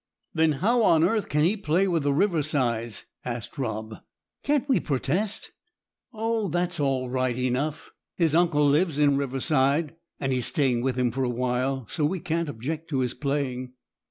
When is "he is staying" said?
10.31-10.81